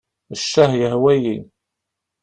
Ccah 0.41 0.71
yehwa-yi. 0.79 1.37